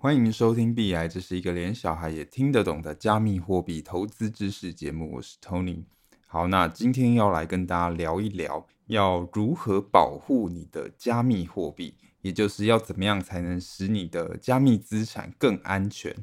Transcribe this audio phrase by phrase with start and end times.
[0.00, 5.16] 欢迎收听币癌，这是一个连小孩也听得懂的加密货币投资知识节目。
[5.16, 5.82] 我是 Tony。
[6.28, 16.14] 好，那今天要来跟大家聊一聊，要如何保护你的加密货币，也就是要怎么样才能使你的加密资产更安全。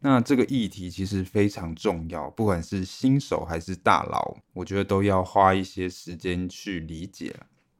[0.00, 7.34] 那这个议题其实非常重要，不管是新手还是大佬，我觉得都要花一些时间去理解。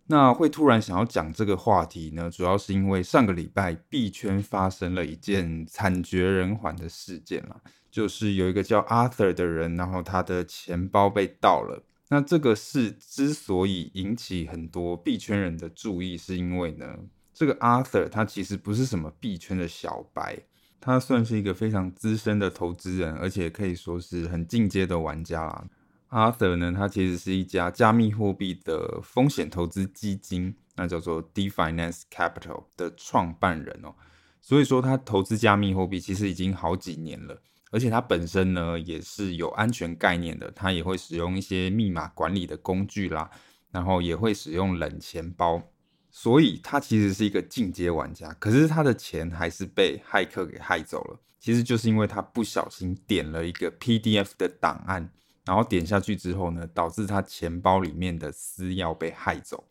[0.07, 7.57] 那会突然想要讲这个话题呢，主要是因为上个礼拜币圈发生了一件惨绝人寰的事件啦，
[7.91, 11.83] 就是有一个叫 Arthur 的人，然后他的钱包被盗了。
[12.09, 16.99] 那这个事之所以引起很多币圈人的注意，是因为呢，
[17.33, 20.39] 这个 Arthur 他其实不是什么币圈的小白，
[20.79, 25.65] 他算是一个非常资深的投资人，而且可以说是很进阶的玩家啦。
[26.13, 33.95] Arthur 呢，他其实是一家加密货币的风险投资基金，那叫做 Definance Capital 的创办人哦。
[34.43, 43.31] 所以说，他投资加密货币其实已经好几年了，而且他本身呢也是有安全概念的，他也会使用一些密码管理的工具啦，
[43.71, 45.63] 然后也会使用冷钱包，
[46.11, 48.31] 所以他其实是一个进阶玩家。
[48.35, 55.11] 可是他的钱还是被骇客给害走了，其实就是因为他不小心点了一个 PDF 的档案。
[55.45, 59.65] 然后点下去之后呢，导致他钱包里面的私钥被骇走，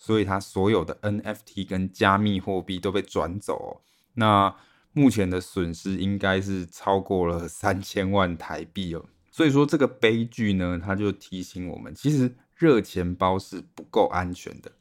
[0.00, 3.70] 所以他所有的 NFT 跟加密货币都被转走哦。
[4.14, 4.56] 那
[4.92, 9.06] 目前的损失应该是超过了三千万台币哦。
[9.30, 14.72] 所以说这个悲剧呢，他就提醒我们，其实热钱包是不够安全的，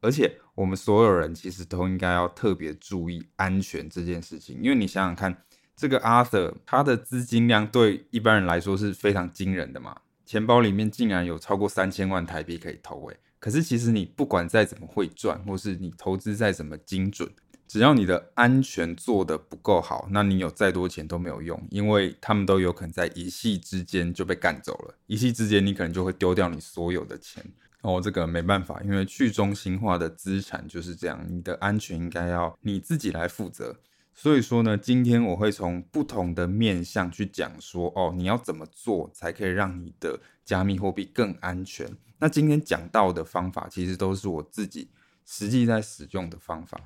[0.00, 5.44] 而且我们所有人其实都应该要特别注意安全这件事情，因为你想想看。
[5.76, 17.28] 这个 Arthur 他的资金量对一般人来说是非常惊人的嘛，钱包里面竟然有超过三千万台币可以投诶，可是其实你不管再怎么会赚，或是你投资再怎么精准，
[17.68, 27.44] 只要你的安全做得不够好，那你有再多钱都没有用，因为他们都有可能在一夕之间就被干走了，一夕之间你可能就会丢掉你所有的钱。
[27.82, 33.76] 哦，这个没办法，因为去中心化的资产就是这样，你的安全应该要你自己来负责。
[34.18, 41.86] 所以说呢，今天我会从不同的面向去讲说，哦，你要怎么做才可以让你的加密货币更安全？
[42.18, 44.88] 那今天讲到的方法，其实都是我自己
[45.26, 46.80] 实际在使用的方法。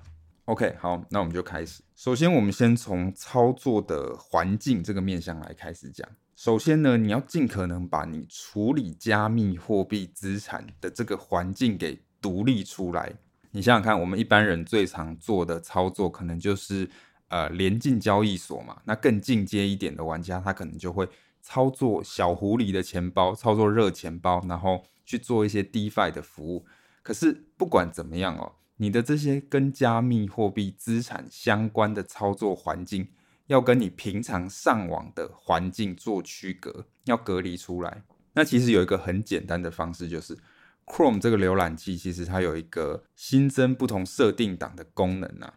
[0.46, 1.84] OK，好，那我们就开始。
[1.94, 6.06] 首先，我们先从操作的环境这个面向来开始讲。
[6.34, 13.12] 首先呢，你要尽可能把你处理加密货币资产的这个环境给独立出来。
[13.52, 16.90] 你想想看，我们一般人最常做的操作，可能就是。
[17.30, 21.08] 呃，连进交易所嘛，那更进阶一点的玩家，他可能就会
[21.40, 26.66] 操作小狐狸的钱包，操作热钱包，然后去做一些 DeFi 的服务。
[27.02, 33.06] 可是不管怎么样哦，你的这些跟加密货币资产相关的操作环境，
[33.46, 38.02] 要跟你平常上网的环境做区隔，要隔离出来。
[38.32, 40.36] 那其实有一个很简单的方式，就是
[40.84, 45.54] Chrome 这个浏览器，其实它有一个新增不同设定档的功能啊。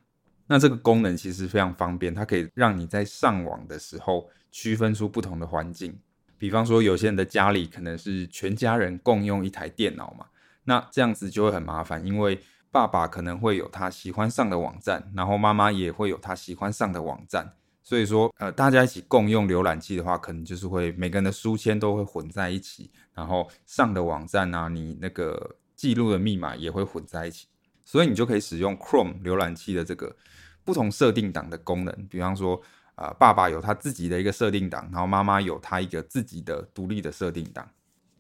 [0.48, 5.98] 那这个功能其实非常方便，它可以让你在上网的时候区分出不同的环境。
[6.38, 10.26] 比方说，有些人的家里可能是全家人共用一台电脑嘛，
[10.66, 12.38] 那这样子就会很麻烦，因为
[12.70, 27.48] 爸爸可能会有他喜欢上的网站，然后妈妈也会有他喜欢上的网站，所以说，呃，大家一起共用浏览器的话，可能就是会每个人的书签都会混在一起，然后上的网站啊，你那个记录的密码也会混在一起。
[27.86, 30.16] 所以你就可以使用 Chrome 浏览器的这个
[30.64, 32.56] 不同设定档的功能，比方说，
[32.96, 37.70] 啊、呃，爸爸有他自己的一个设定档，然后妈妈有他一个自己的独立的设定档。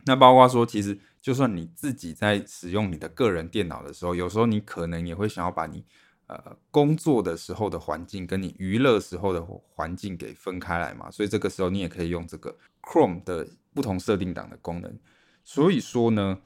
[0.05, 5.85] 那包括说，其实就算你自己在使用你的个人电脑的时候，有时候你可能也会想要把你
[6.27, 11.09] 呃工作的时候的环境跟你娱乐时候的环境给分开来嘛。
[11.09, 14.99] 所以这个时候你也可以用这个 Chrome 的不同设定档的功能。
[15.45, 16.39] 所以说呢，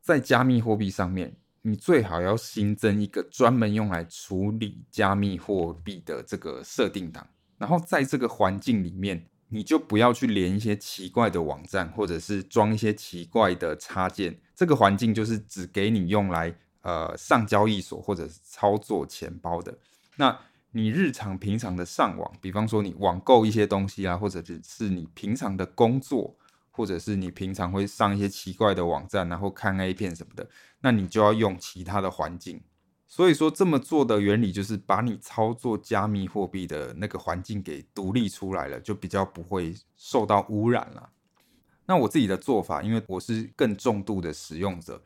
[0.00, 1.36] 在加密货币上面。
[1.66, 7.26] 你最好要新增一个专门用来处理加密货币的这个设定档，
[7.56, 14.38] 然后在这个环境里面，你就不要去连一些奇怪的网站，或者是装一些奇怪的插件。
[14.54, 19.74] 这个环境就是只给你用来呃上交易所或者是操作钱包的。
[20.16, 20.38] 那
[20.72, 26.36] 你日常平常的上网，比方说你网购一些东西啊，或者只是你平常的工作。
[26.76, 30.50] 或者是你平常会上一些奇怪的网站，然后看 A 片什么的，
[30.80, 32.60] 那你就要用其他的环境。
[33.06, 41.10] 所以说这么做的原理就是把你操作加密货币的那个环境给独立出来了，就比较不会受到污染了。
[41.86, 45.00] 那我自己的做法，因为我是更重度的使用者，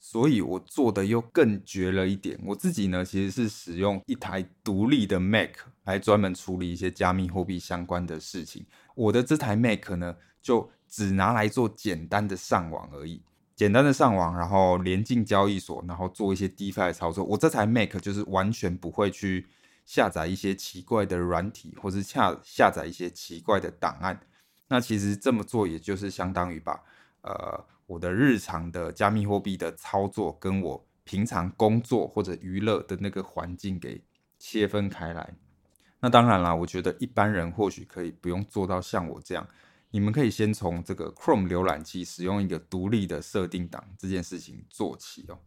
[0.00, 2.36] 所以我做的又更绝了一点。
[2.44, 5.50] 我自己呢，其实是使用一台独立的 Mac
[5.84, 8.66] 来专门处理一些加密货币相关的事情。
[8.96, 13.22] 我的这台 Mac 呢，就只拿来做简单的上网而已，
[13.56, 17.24] 简单的上网，然后连进交易所，然后做一些 DeFi 的操作。
[17.24, 19.46] 我这台 Mac 就是完全不会去
[19.86, 24.20] 下载一些奇怪的软体，或是下下载一些奇怪的档案。
[24.68, 26.78] 那其实这么做，也就是相当于把
[27.22, 34.04] 呃我的日常的加密货币的操作，跟我平常工作或者娱乐的那个环境给
[34.38, 35.34] 切分开来。
[36.00, 39.48] 那当然啦，我觉得一般人或许可以不用做到像我这样，
[39.92, 45.38] 你们可以先从这个 Chrome 浏览器使用一个独立的设定档这件事情做起哦。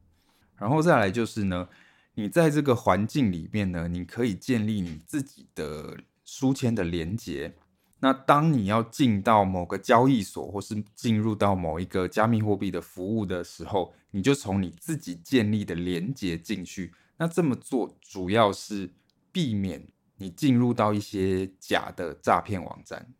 [0.55, 1.67] 然后再来就是呢，
[2.13, 7.53] 你在这个环境里面呢，你可以建立你自己的书签的连接。
[7.99, 16.93] 那当你要进到某个交易所，或是进入到某一个加密货币的服务的时候，你就从你自己建立的连接进去。
[17.17, 18.91] 那这么做主要是
[19.31, 19.87] 避免
[20.17, 23.11] 你进入到一些假的诈骗网站，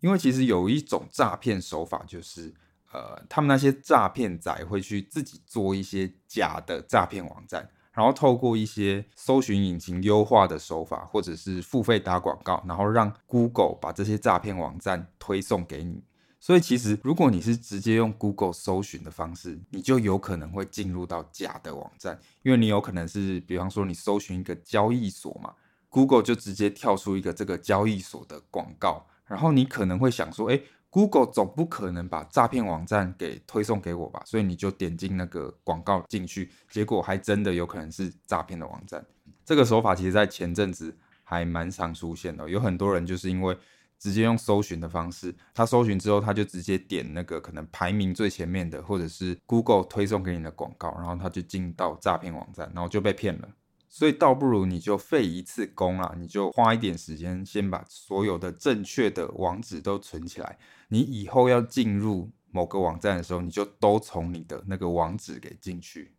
[0.00, 2.52] 因为其实有一种诈骗手法，就是
[2.92, 7.68] 呃，他们那些诈骗仔会去自己做一些假的诈骗网站。
[7.92, 16.04] 然后透过一些搜寻引擎优化的手法，或者是付费打广告，然后让 Google 把这些诈骗网站推送给你。
[16.38, 25.52] 所以其实如果你是直接用 Google 搜寻的方式，你就有可能会进入到假的网站，因为你有可能是，比方说你搜寻一个交易所嘛
[25.88, 30.60] ，Google 就直接跳出一个这个交易所的广告，然后你可能会想说，哎。
[30.90, 39.04] Google 总不可能把诈骗网站给推送给我吧，所以你就点进那个广告进去，结果还真的有可能是诈骗的网站。
[39.44, 43.54] 这个手法其实在前阵子还蛮常出现的，有很多人就是因为
[43.98, 53.48] 直接用搜寻的方式，他搜寻之后他就直接点那个可能排名最前面的，或者是 Google 推送给你的广告，然后他就进到诈骗网站，然后就被骗了。
[53.90, 60.58] 所以倒不如你就费一次工啦，你就花一点时间，先把所有的正确的网址都存起来。
[60.88, 66.12] 你以后要进入某个网站的时候，你就都从你的那个网址给进去。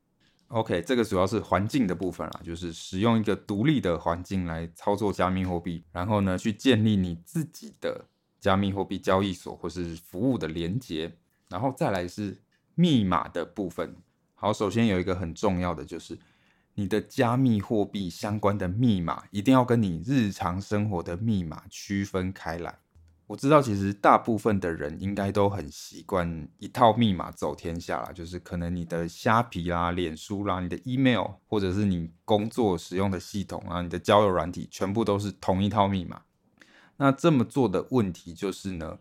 [0.48, 8.04] OK，这个主要是环境的部分啦，就是使用一个独立的环境来操作加密货币，然后呢，去建立你自己的
[8.40, 11.14] 加密货币交易所或是服务的连接，
[11.50, 12.42] 然后再来是
[12.74, 13.96] 密码的部分。
[14.34, 16.18] 好，首先有一个很重要的就是。
[16.80, 22.74] 你的加密货币相关的密码一定要跟你日常生活的密码区分开来。
[23.28, 36.22] 我知道，其实大部分的人应该都很习惯一套密码走天下啦，就是可能你的虾皮啦、脸书啦、你的 email，或者是你工作使用的系统啊、你的交友软体，全部都是同一套密码。
[36.96, 39.00] 那这么做的问题就是呢，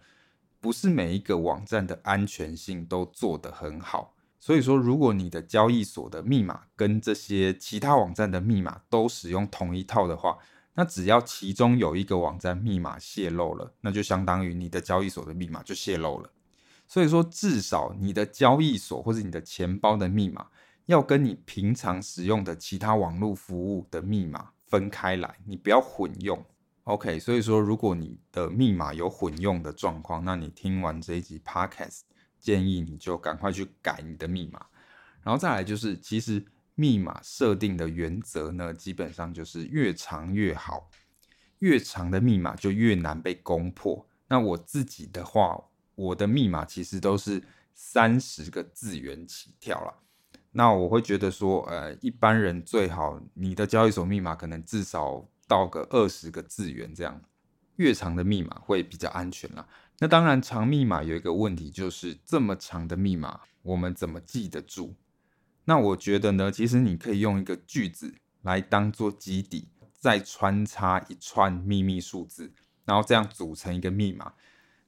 [0.61, 4.17] 不是每一个网站的安全性都做得很好。
[4.41, 10.39] 所以说，如果你的交易所的密码跟这些其他网站的密码都使用同一套的话，
[10.75, 16.31] 那只要其中有一个网站密码泄露了，那就相当于你的交易所的密码就泄露了。
[16.87, 20.47] 所以说，至少你的交易所或者你的钱包的密码
[20.87, 26.43] 要跟你平常使用的其他网络服务的密码分开来，你不要混用。
[26.85, 32.03] OK，所以说，如果你的密码有混用的状况，那你听完这一集 Podcast。
[32.39, 34.65] 建议你就赶快去改你的密码，
[35.23, 36.45] 然后再来就是，其实
[36.75, 40.89] 密码设定的原则呢，基本上就是越长越好，
[41.59, 44.07] 越长的密码就越难被攻破。
[44.29, 45.59] 那我自己的话，
[45.95, 47.43] 我的密码其实都是
[47.75, 49.95] 三十个字元起跳啦。
[50.53, 57.21] 那我会觉得说，呃，一般人最好你的交易所密码可能至少到个二十个字元这样，
[57.77, 59.67] 越长的密码会比较安全啦。
[60.01, 64.95] 那当然，长密码有一个问题，就是这么长的密码，我们怎么记得住？
[65.65, 72.53] 那我觉得呢，其实你可以用一个句子来当做基底，再穿插一串秘密数字，
[72.85, 74.33] 然后这样组成一个密码。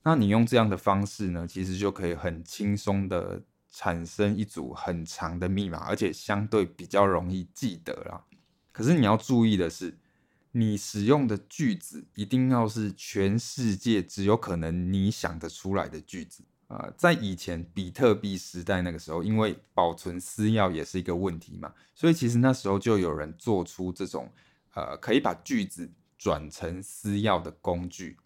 [0.04, 8.24] 那你用这样的方式呢，其实就可以很轻松的产生一组很长的密码，而且相对比较容易记得啦。
[8.72, 9.98] 可是你要注意的是，
[10.52, 16.94] 你使用的句子一定要是全世界只有可能你想得出来的句子啊、呃！
[16.96, 24.28] 在以前比特币时代那个时候，因为保存私钥也是一个问题嘛，所以其实那时候就有人做出这种
[24.74, 25.88] 呃可以把句子
[26.18, 28.16] 转成私钥的工具。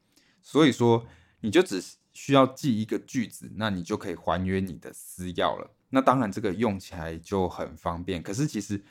[0.43, 1.07] 所以说，
[1.41, 1.83] 你就只
[2.15, 5.71] 需要记一个句子，那你就可以还原你的私钥了。
[5.91, 8.23] 那当然，这个用起来就很方便。
[8.23, 8.83] 可是其实。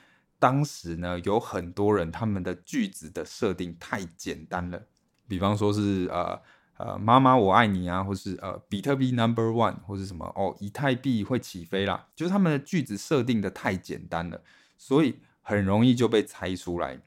[0.44, 4.84] 当时呢，有很多人他们的句子的设定太简单了，
[5.26, 6.38] 比方说是呃
[6.76, 14.42] 呃妈妈我爱你啊，或是呃比特币 Number One，或是什么哦以太币会起飞啦，就是他们的句子设定的太简单了，
[14.78, 17.00] 所以很容易就被猜出来。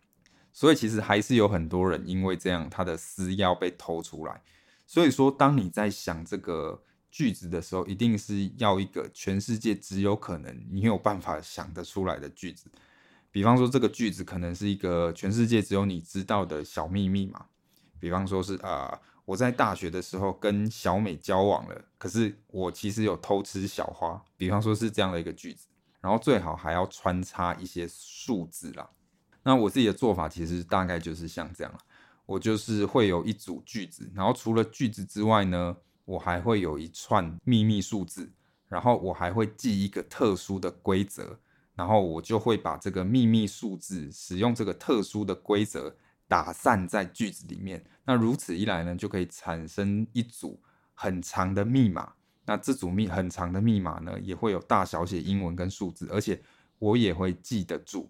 [0.51, 4.41] 所以其实还是有很多人因为这样，他的私钥被偷出来。
[4.87, 12.71] 所以说，当你在想这个句子的时候，一定是要一个全世界只有可能你有办法想得出来的句子。
[13.37, 17.45] 比方说，这个句子可能是一个全世界只有你知道的小秘密嘛。
[18.01, 24.25] 比方说是啊、我在大学的时候跟小美交往了，可是我其实有偷吃小花。
[24.39, 25.67] 比方说是这样的一个句子，
[26.01, 28.89] 然后最好还要穿插一些数字啦。
[29.43, 31.79] 那我自己的做法其实大概就是像这样，
[32.25, 35.77] 我就是会有一组句子，然后除了句子之外呢，
[36.07, 38.33] 我还会有一串秘密数字，
[38.67, 41.39] 然后我还会记一个特殊的规则，
[41.77, 45.95] 然后我就会把这个秘密数字使用这个特殊的规则
[46.27, 47.85] 打散在句子里面。
[48.05, 50.59] 那如此一来呢，就可以产生一组
[50.95, 52.15] 很长的密码。
[52.47, 56.41] 那这组密很长的密码呢，也会有大小写英文跟数字，而且
[56.79, 58.09] 我也会记得住。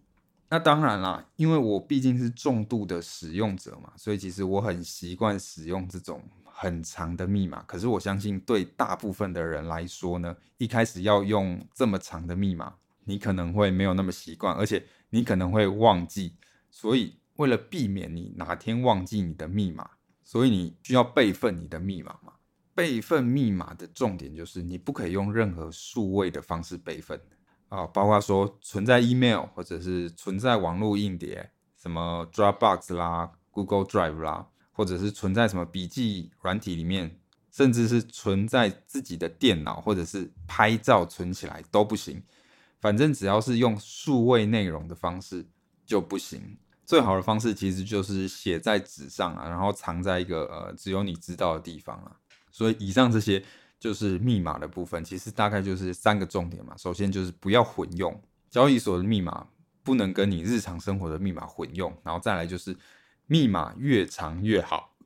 [0.48, 7.64] 那当然啦，因为我毕竟是重度的使用者嘛，所以其实我很习惯使用这种很长的密码。
[7.66, 12.74] 可是我相信，对大部分的人来说呢，一开始要用这么长的密码，
[13.06, 16.36] 你可能会没有那么习惯，而且你可能会忘记。
[16.70, 19.88] 所以为了避免你哪天忘记你的密码，
[20.22, 22.34] 所以你需要备份你的密码嘛。
[22.74, 27.18] 备份密码的重点就是，你不可以用任何数位的方式备份。
[27.68, 37.18] 啊，包括说存在 email 或者是存在网络硬碟，什么 Dropbox 啦、Google Drive 啦，或者是存在什么笔记软体里面，
[37.50, 42.22] 甚至是存在自己的电脑或者是拍照存起来都不行。
[42.86, 45.44] 反正只要是用数位内容的方式
[45.84, 46.56] 就不行。
[46.84, 52.16] 最好的方式其实就是写在纸上啊，然后藏在一个呃只有你知道的地方啊。
[52.52, 53.42] 所以以上这些。
[53.78, 56.74] 就是密码的部分，其实大概就是三个重点嘛。
[56.78, 59.46] 首先就是不要混用交易所的密码，
[59.82, 61.94] 不能跟你日常生活的密码混用。
[62.02, 62.74] 然后再来就是
[63.26, 64.96] 密码越长越好。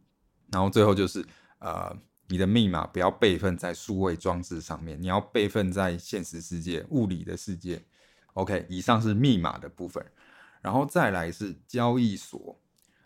[0.53, 1.27] 然后最后就是
[1.59, 1.95] 呃，
[2.31, 7.83] 你的密码不要备份在数位装置上面，你要备份在现实世界、物理的世界。
[8.35, 10.03] OK，以上是密码的部分。
[10.63, 12.61] 然后再来是交易所，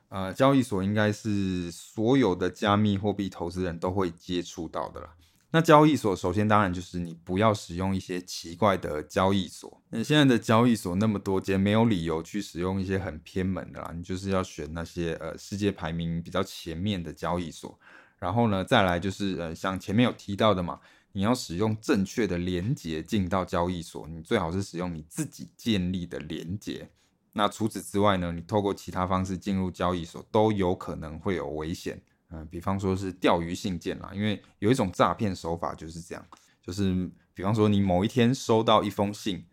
[0.09, 5.15] 呃，交易所应该是所有的加密货币投资人都会接触到的啦。
[5.53, 9.81] 那交易所首先当然就是你不要使用一些奇怪的交易所。
[9.91, 13.93] 那现在的交易所那么多间，没有理由去使用一些很偏门的啦。
[13.97, 17.79] 你就是要选那些呃世界排名比较前面的交易所。
[18.25, 20.81] 然后呢，再来就是呃像前面有提到的嘛，
[21.13, 26.89] 你要使用正确的连接进到交易所，你最好是使用你自己建立的连接。
[27.35, 32.01] 那除此之外呢，你透过其他方式进入交易所都有可能会有危险。
[32.31, 36.27] 嗯，比方说是钓鱼信件啦，因为有一种诈骗手法就是这样，
[36.63, 39.45] 就是比方说你某一天收到一封信，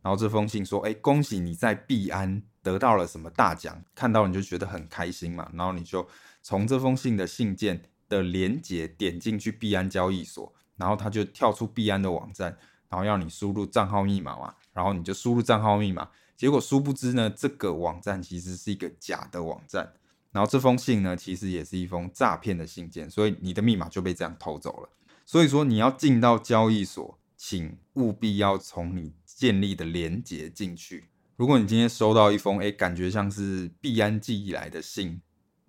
[0.00, 6.08] 然后这封信说，哎，恭喜你在币安得到了什么大奖，看到你就觉得很开心嘛，然后你就
[6.40, 12.58] 从这封信的信件的连接点进去币安交易所，然后他就跳出币安的网站，
[12.90, 19.94] 然后要你输入账号密码嘛，然后你就输入账号密码，结果殊不知呢，这个网站其实是一个假的网站。
[20.30, 24.88] 然后这封信呢，其实也是一封诈骗的信件，所以你的密码就被这样偷走了。
[25.24, 31.04] 所以说你要进到交易所，请务必要从你建立的连接进去。
[31.36, 35.20] 如果你今天收到一封诶，感觉像是币安寄来的信，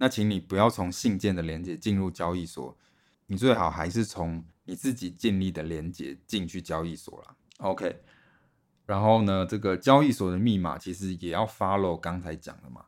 [0.03, 2.77] 那请你不要从信件的连接进入交易所，
[3.27, 7.33] 你最好还是从你自己建立的连接进去交易所啦。
[7.59, 8.01] OK，
[8.85, 12.83] 然后呢，这个交易所的密码其实也要 follow 刚才讲的嘛。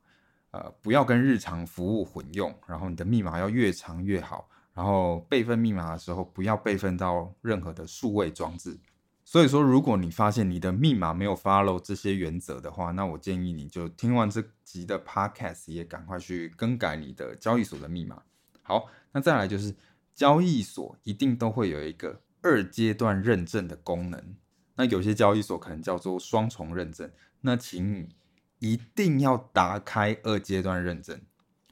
[0.51, 8.77] 呃，不要跟日常服务混用，然后你的密码要越长越好，然后备份密码的时候不要备份到任何的数位装置。
[9.25, 18.21] 所以说，如果你发现你的密码没有 follow 这些原则的话，那我建议你就听完这集的 podcast 也赶快去更改你的交易所的密码。
[18.61, 19.75] 好，那再来就是
[20.13, 24.35] 交易所一定都会有一个二阶段认证的功能，
[24.75, 28.15] 那有些交易所可能叫做双重认证，那请你。
[28.59, 31.19] 一定要打开二阶段认证。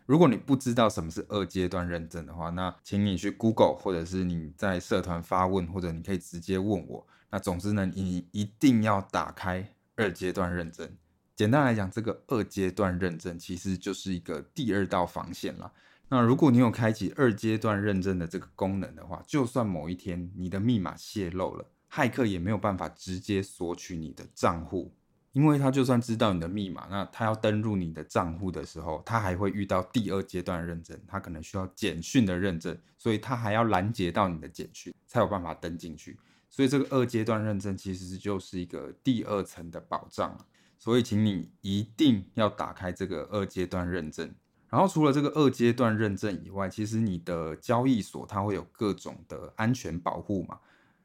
[0.06, 7.08] 如果你不知道什么是二阶段认证的话，那请你去 Google，或者是你在社团发问，或者你可以直接问我。
[7.34, 10.88] 那总之呢，你一定要打开二阶段认证。
[11.36, 15.72] 简单来讲，这个二阶段认证其实就是一个第二道防线啦。
[16.10, 24.94] 那如果你有开启二阶段认证的这个功能的话，就算某一天你的密码泄露了，骇客也没有办法直接索取你的账户。
[25.32, 36.16] 因为他就算知道你的密码，那他要登入你的账户的时候，他还会遇到第二阶段认证，他可能需要简讯的认证，所以他还要拦截到你的简讯，才有办法登进去。
[36.54, 40.38] 所以这个二阶段认证其实就是一个第二层的保障。
[40.78, 44.32] 所以请你一定要打开这个二阶段认证。
[44.70, 50.60] 然后除了这个二阶段认证以外，其实你的交易所它会有各种的安全保护嘛。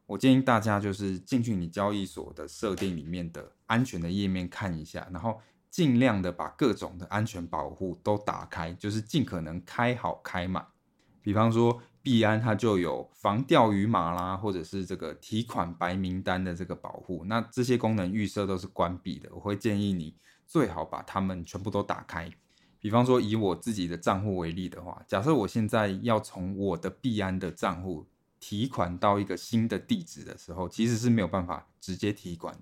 [0.05, 5.40] 我建议大家就是进去你交易所的设定里面的安全的页面看一下，然后
[5.71, 10.67] 尽量的把各种的安全保护都打开，就是尽可能开好开满。
[11.23, 19.28] 比方说币安它就有防钓鱼码啦，或者是这个提款白名单的这个保护，那这些功能预设都是关闭的。
[19.33, 20.14] 我会建议你
[20.47, 22.31] 最好把它们全部都打开。
[22.81, 28.07] 比方说以我自己的账户为例的话，假设我现在要从我的币安的账户
[28.38, 32.57] 提款到一个新的地址的时候，其实是没有办法直接提款，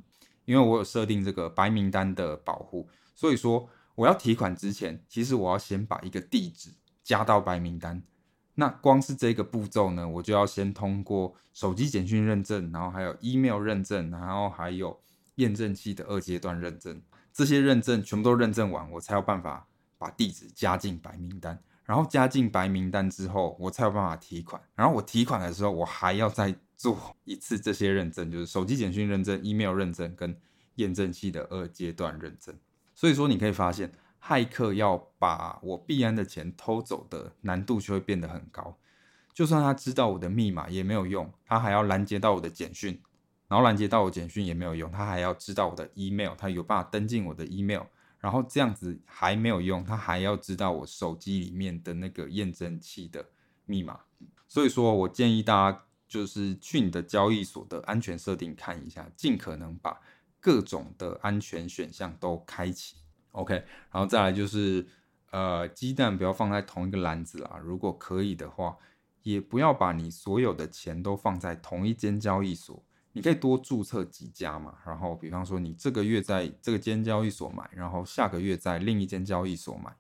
[0.47, 2.89] 因为我有设定这个白名单的保护。
[3.15, 6.71] 所以说我要提款之前，其实我要先把一个地址
[7.05, 8.03] 加到白名单。
[8.59, 14.99] 那光是这个步骤呢，我就要先通过手机简讯认证，然后还有 email 认证，然后还有
[15.35, 17.03] 验证器的二阶段认证，
[17.35, 19.67] 这些认证全部都认证完，我才有办法
[19.99, 21.59] 把地址加进白名单。
[21.85, 24.61] 然后加进白名单之后，我才有办法提款。
[24.75, 30.35] 然后我提款的时候，我还要再做一次这些认证，就是手机简讯认证、email 认证跟
[30.77, 32.59] 验证器的二阶段认证。
[32.95, 33.93] 所以说，你可以发现。
[34.27, 38.77] 骇客要把我币安的钱偷走的难度就会变得很高，
[39.33, 43.01] 就算他知道我的密码也没有用，他还要拦截到我的简讯，
[43.47, 47.83] 然后拦截到我简讯也没有用，他还要知道我的 email，他有办法登进我的 email，
[48.19, 53.25] 然后这样子还没有用，他还要知道我手机里面的那个验证器的
[53.65, 54.01] 密码。
[54.49, 60.01] 所以说我建议大家就是去你的交易所的安全设定看一下，尽可能把
[60.41, 62.97] 各种的安全选项都开启。
[63.37, 63.55] OK，
[63.93, 64.87] 然后再来就是，
[65.31, 67.61] 呃，鸡蛋不要放在同一个篮子啦。
[67.63, 68.77] 如果可以的话，
[69.23, 72.83] 也不要把你所有的钱都放在同一间交易所。
[73.13, 74.75] 你可以多注册几家嘛。
[74.87, 79.95] 然后，比方说你这个月在这个间交易所买，然后下个月在另一间交易所买，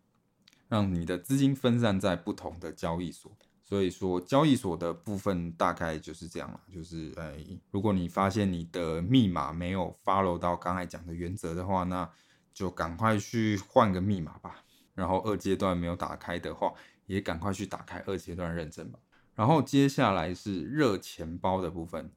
[0.69, 3.31] 让你的资金分散在不同的交易所。
[3.62, 6.61] 所以说，交易所的部分大概就是这样了。
[6.73, 7.37] 就是，哎，
[7.70, 12.09] 如果你发现你的密码没有 follow 到刚才讲的原则的话，那
[12.57, 14.64] 就赶快去换个密码吧，
[14.95, 16.73] 然后二阶段没有打开的话，
[17.05, 18.99] 也赶快去打开二阶段认证吧。
[19.35, 22.11] 然后接下来是热钱包的部分，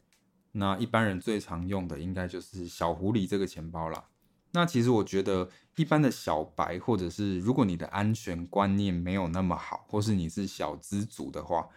[0.54, 4.06] 那一般人最常用的应该就是小狐狸这个钱包啦。
[4.54, 11.67] 那其实我觉得一般的小白，或者是如果你的安全观念没有那么好，或是你是小资族的话，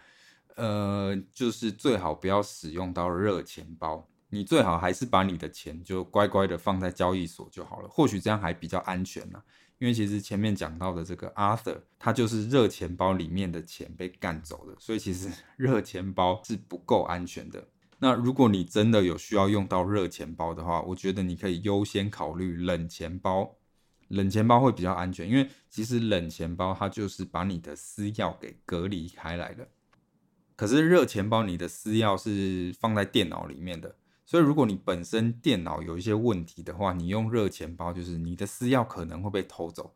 [0.55, 4.07] 呃，就是最好不要使用到热钱包。
[4.33, 9.39] 你最好还是把你的钱就乖乖的放在交易所就好了，或许这样还比较安全呢。
[9.77, 17.67] 因为其实前面讲到的这个 Arthur，他就是热钱包里面的钱被干走了，所以其实 热钱包是不够安全的。
[17.99, 23.55] 那如果你真的有需要用到热钱包的话，我觉得你可以优先考虑冷钱包，
[24.07, 29.67] 冷钱包会比较安全，因为其实冷钱包它就是把你的私钥给隔离开来了，
[30.55, 33.95] 可是热钱包你的私钥是放在电脑里面的。
[34.25, 39.93] 所以，如果你本身电脑有一些问题的话，你用热钱包，就是你的私钥可能会被偷走。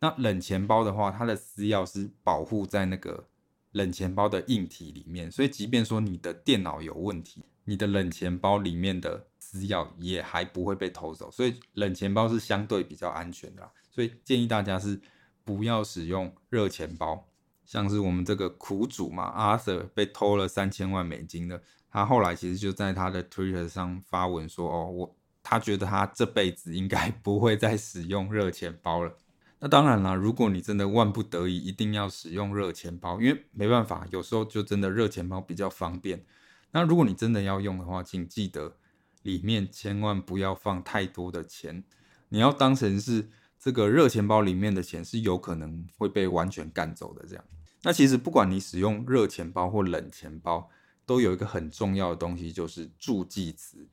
[0.00, 3.28] 那冷钱包的话，它的私钥是保护在那个
[3.72, 11.30] 冷钱包的硬体里面，所以即便说你的电脑有问题，你的冷钱包里面的私钥也还不会被偷走。
[11.30, 13.70] 所以冷钱包是相对比较安全的啦。
[13.90, 15.00] 所以建议大家是
[15.44, 17.26] 不要使用热钱包。
[17.64, 21.62] 像是我们这个苦主嘛，Arthur 被偷了三千万美金的。
[21.90, 29.16] 他后来其实就在他的 Twitter 上发文说：“哦，我他觉得他这辈子应该不会再使用热钱包了。”
[29.62, 36.24] 那当然啦，如果你真的万不得已一定要使用热钱包，因为没办法，有时候就真的热钱包比较方便。
[36.70, 38.76] 那如果你真的要用的话，请记得
[39.22, 41.84] 里面千万不要放太多的钱，
[42.30, 47.44] 你要当成是这个热钱包里面的钱是有可能会被完全干走的这样。
[47.82, 50.70] 那其实不管你使用热钱包或冷钱包，
[51.10, 53.84] 都有一个很重要的东西，就是助记词。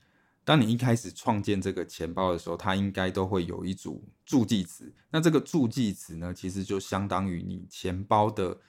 [0.46, 4.94] 当你一开始创建这个钱包的时候，它应该都会有一组助记词。
[5.10, 8.60] 那这个助记词呢，其实就相当于你钱包的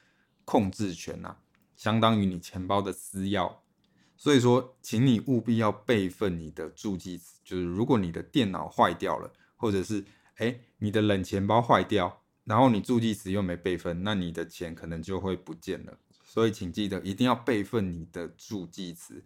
[0.46, 1.36] 控制权啊，
[1.76, 3.54] 相当于你钱包的私钥。
[4.16, 7.38] 所以说，请你务必要备份你的助记词。
[7.44, 10.02] 就是如果你的电脑坏掉了，或者是
[10.36, 15.98] 诶你的冷钱包坏掉，然后你助记词又没备份，那你的钱可能就会不见了。
[16.28, 19.24] 所以，请记得一定要备份你的助记词。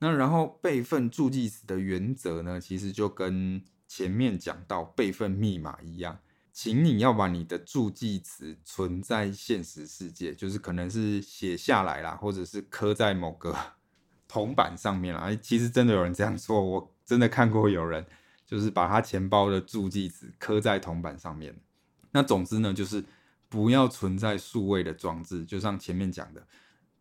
[0.00, 6.18] 那然后备份助记词的原则呢，其实就跟前面讲到备份密码一样，
[6.52, 13.56] 请你要把你的助记词存在现实世界，就是可能是写下来啦，或者是刻在某个
[14.28, 15.34] 铜板上面啦。
[15.40, 18.04] 其实真的有人这样做，我真的看过有人
[18.44, 21.58] 就是把他钱包的助记词刻在铜板上面。
[22.10, 23.02] 那总之呢，就是
[23.54, 26.44] 不要存在数位的装置，就像前面讲的，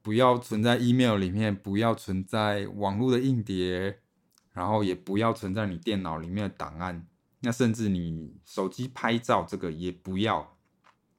[0.04, 4.00] 不要存在 email 里面，不要存在网络的硬碟，
[4.52, 7.08] 然后也不要存在你电脑里面的档案。
[7.40, 10.56] 那甚至你手机拍照这个也不要，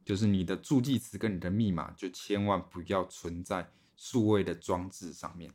[0.04, 5.50] 就是你的助记词跟你的密码就千万不要存在数位的装置上面，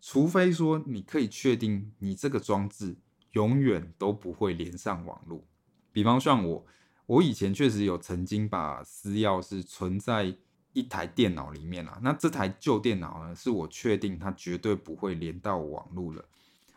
[0.00, 2.94] 除非说你可以确定你这个装置
[3.32, 5.44] 永远都不会连上网络，
[5.90, 6.64] 比方像我。
[7.06, 10.36] 我以前确实有曾经把私钥是存在
[10.72, 16.24] 一台电脑里面啦，那这台旧电脑呢，是我确定它绝对不会连到网络了，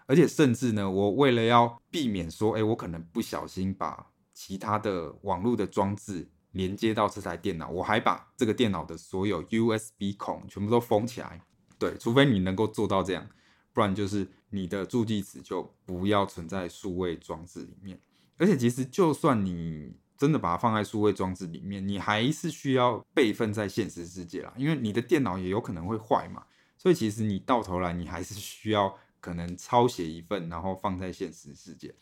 [0.05, 11.41] 而且甚至呢，我为了要避免说，哎，我可能不小心把其他的网络的装置连接到这台电脑，我还把这个电脑的所有 USB 孔全部都封起来。
[11.77, 13.27] 对，除非你能够做到这样，
[13.73, 17.99] 不然就是你的助记词就不要存在数位装置里面。
[18.37, 26.43] 而且其实就算你真的把它放在数位装置里面，你还是需要备份在现实世界啦，因为你的电脑也有可能会坏嘛，
[26.77, 31.95] 所以其实你到头来你还是需要可能抄写一份，然后放在现实世界。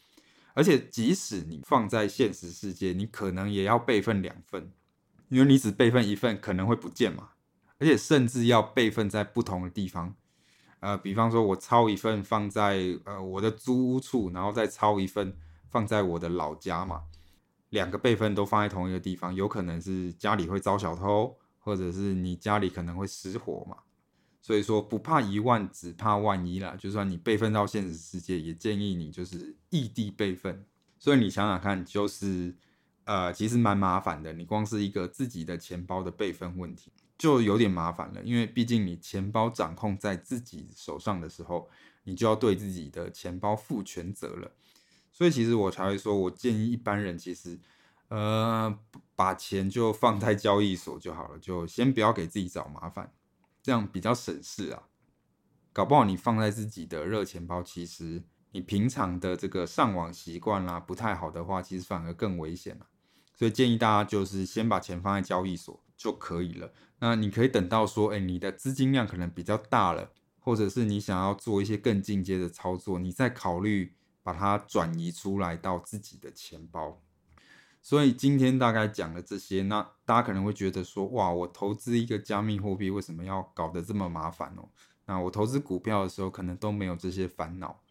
[0.56, 4.72] 而且即使你放在现实世界，你可能也要备份两份，
[5.30, 7.30] 因为你只备份一份可能会不见嘛，
[7.78, 10.16] 而且甚至要备份在不同的地方。
[10.80, 15.38] 呃，比方说我抄一份放在呃我的租屋处，然后再抄一份
[15.70, 17.04] 放在我的老家嘛。
[17.70, 23.78] 两个备份都放在同一个地方，有可能是家里会遭小偷，或者是你家里可能会失火嘛。
[24.42, 26.74] 所以说不怕一万，只怕万一啦。
[26.80, 30.66] 就算你备份到现实世界，也建议你就是异地备份。
[30.98, 32.56] 所以你想想看，就是
[33.04, 34.32] 呃，其实蛮麻烦的。
[34.32, 38.24] 你光是一个自己的钱包的备份问题，就有点麻烦了。
[38.24, 41.70] 因为毕竟你钱包掌控在自己手上的时候，
[42.06, 44.52] 你就要对自己的钱包负全责了。
[45.18, 47.60] 所以其实我才会说，我建议一般人其实，
[48.10, 48.78] 呃，
[49.16, 53.12] 把钱就放在交易所就好了，就先不要给自己找麻烦，
[53.64, 54.84] 这样比较省事啊。
[55.74, 62.86] 搞不好你放在自己的热钱包，其实你平常的这个上网习惯啦不太好的话，其实反而更危险了。
[63.34, 66.72] 所以建议大家就是先把钱放在交易所就可以了。
[67.00, 73.96] 那你可以等到说，哎，你的资金量可能比较大了，或者是你想要做一些更进阶的操作，你再考虑。
[74.28, 77.02] 把它转移出来到自己的钱包，
[77.82, 84.68] 所以今天大概讲了这些，那大家可能会觉得说，哇，我投资一个加密货币为什么要搞得这么麻烦哦？
[85.06, 87.82] 那我投资股票的时候可能都没有这些烦恼。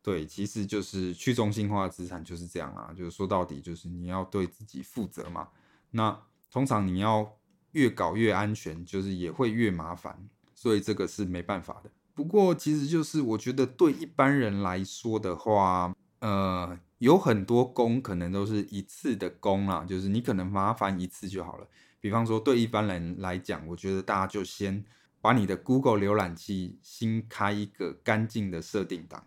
[0.00, 5.48] 对，其实就是去中心化的资产就是这样啊，就是说到底就是你要对自己负责嘛。
[5.90, 6.16] 那
[6.48, 7.36] 通常你要
[7.72, 11.90] 越搞越安全，就是也会越麻烦，所以这个是没办法的。
[12.14, 21.66] 不过，其实就是我觉得对一般人来说的话，呃，有很多工可能都是一次的工啦，就是你可能麻烦一次就好了。
[22.00, 24.84] 比方说，对一般人来讲，我觉得大家就先
[25.20, 29.24] 把你的 Google 浏览器新开一个干净的设定档，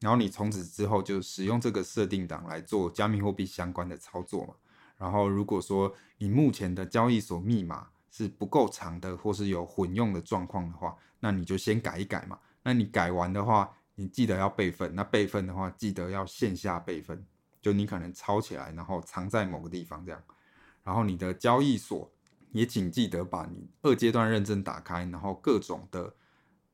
[0.00, 4.54] 然后你从此之后就使用这个设定档来做加密货币相关的操作嘛。
[4.98, 12.38] 然后，如果说你目前的交易所密码是不够长的，或是有混用的状况的话，那你就先改一改嘛。
[12.62, 14.94] 那你改完的话，你记得要备份。
[14.94, 17.22] 那备份的话，记得要线下备份，
[17.60, 20.22] 就你可能抄起来，然后藏在某个地方这样。
[20.82, 22.10] 然后你的交易所
[22.52, 26.14] 也请记得把你二阶段认证打开，然后各种的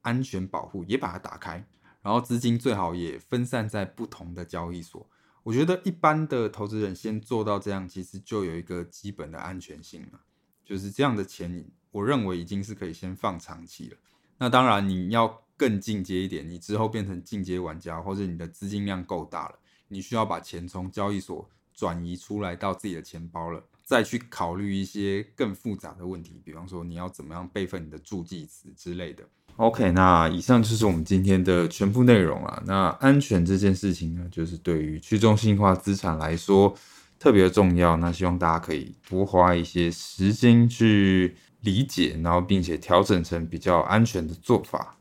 [0.02, 1.66] 安全保护也把它打开。
[2.02, 5.04] 然后资金最好也分散在不同的交易所。
[5.42, 10.20] 我觉得一般的投资人先做到这样，其实就有一个基本的安全性了。
[10.64, 13.96] 就是这样的钱，我认为已经是可以先放长期了。
[14.38, 29.22] 那当然，你要更进阶一点，你之后变成进阶玩家，或者你的资金量够大了，你需要把钱从交易所转移出来到自己的钱包了，再去考虑一些更复杂的问题，比方说你要怎么样备份你的助记词之类的。
[29.56, 32.62] OK，那以上就是我们今天的全部内容了。
[32.66, 36.74] 那安全这件事情呢，就是对于去中心化资产来说
[37.22, 37.96] 特别重要。
[37.98, 41.36] 那希望大家可以多花一些时间去。
[41.64, 44.96] 理解，然后并且调整成比较安全的做法。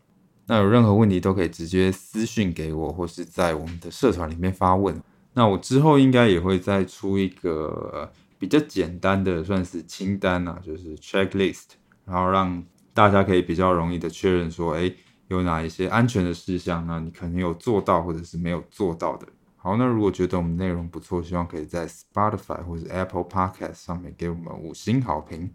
[0.46, 5.02] 那有任何问题都可以直接私讯给我，或是在我们的社团里面发问。
[5.34, 11.70] 那我之后应该也会再出一个比较简单的，算是清单啊，就是 checklist，
[12.06, 14.96] 然后让大家可以比较容易的确认说，诶，
[15.30, 17.02] 有哪一些安全的事项呢？
[17.04, 19.26] 你可能有做到，或者是没有做到的。
[19.64, 25.52] 好，那如果觉得我们内容不错，希望可以在 Spotify 或者 Apple Podcast 上面给我们五星好评。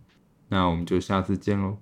[0.48, 1.76] 那我们就下次见喽。